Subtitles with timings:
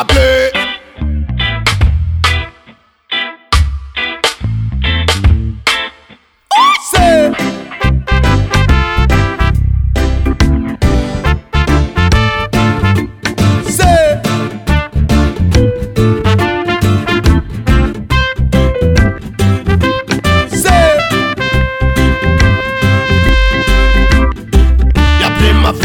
[0.00, 0.50] You play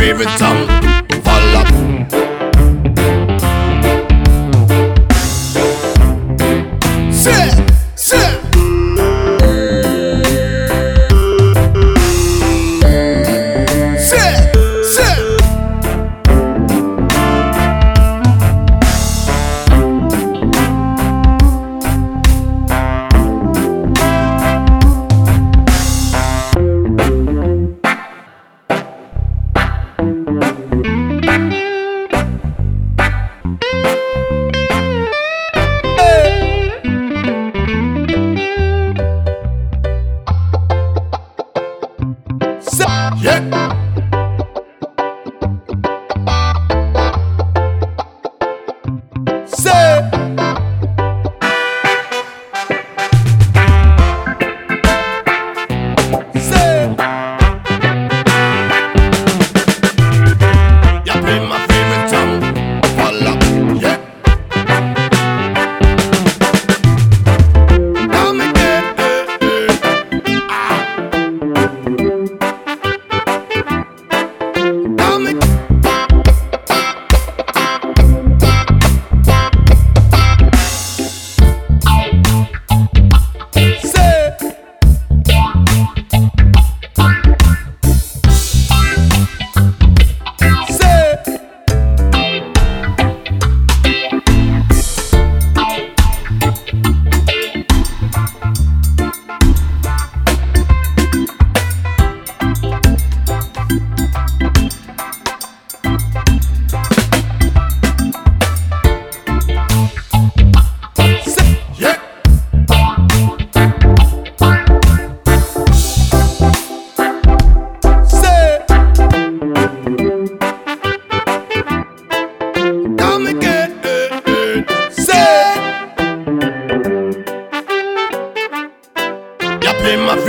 [0.06, 0.55] favorite song,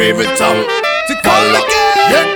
[0.07, 0.59] favorite song,
[1.09, 2.29] to call again.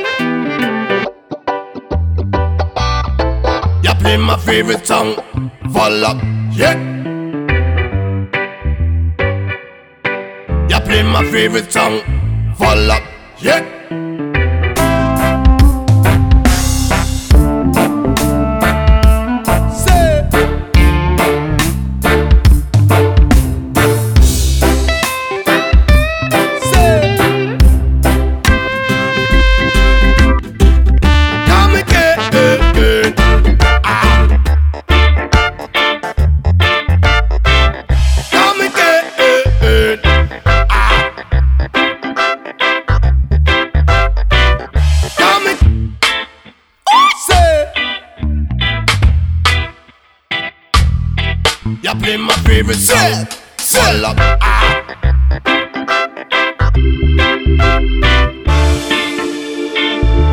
[3.85, 3.95] Yeah.
[4.01, 5.15] Play my favorite song,
[5.73, 6.05] fall
[10.69, 10.81] yeah.
[10.85, 12.01] Play my favorite song,
[12.59, 12.91] fall
[13.39, 13.80] yeah.
[51.83, 53.27] You play my favorite song.
[53.57, 54.17] Fall up.
[54.43, 54.85] Ah.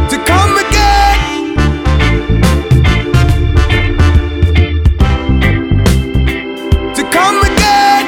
[0.10, 1.20] To come again.
[6.96, 8.06] To come again.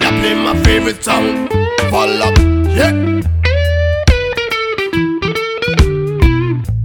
[0.00, 1.48] You play my favorite song.
[1.90, 2.36] Fall up.
[2.76, 2.92] Yeah.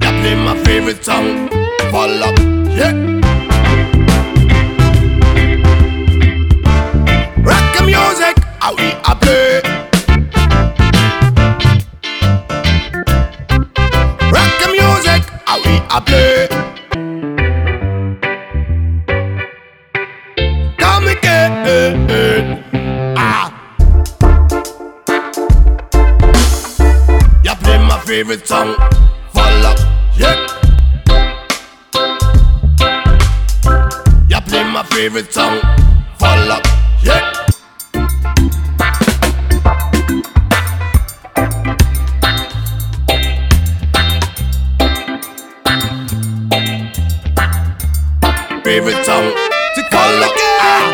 [0.01, 1.54] You play my favorite song.
[1.95, 2.37] Fall up.
[2.75, 2.91] Yeah.
[7.41, 9.61] Rock music, how we a play.
[14.35, 16.47] Rock music, how we a play.
[20.77, 22.63] Come again,
[23.17, 23.47] ah.
[27.41, 28.75] You play my favorite song,
[29.31, 29.79] fall up,
[30.17, 30.44] yeah.
[34.95, 35.59] Favorite song,
[36.17, 36.63] fall up,
[37.03, 37.33] yeah.
[48.63, 49.33] Favorite song,
[49.75, 50.33] to call up,
[50.63, 50.87] ah.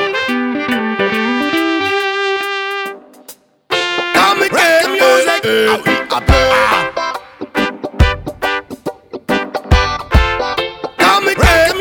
[4.16, 6.50] Come again, music, how we a play.
[10.98, 11.76] Come again.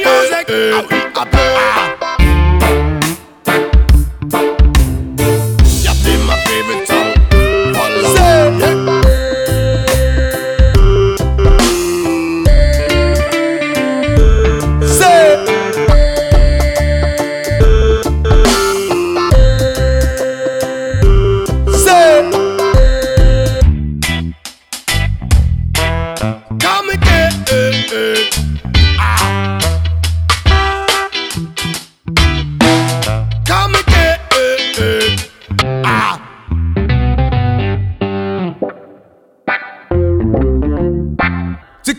[0.73, 1.50] How we a play.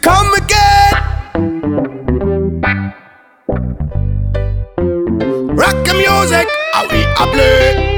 [0.01, 0.94] Come again.
[5.56, 6.48] Rock music.
[6.74, 7.91] How we a play.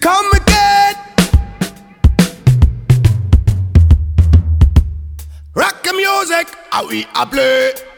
[0.00, 0.94] Come again.
[5.54, 6.48] Rock music.
[6.70, 7.89] How we a play.